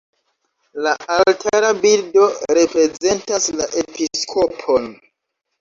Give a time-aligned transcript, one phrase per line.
[0.85, 4.91] La altara bildo prezentas la episkopon.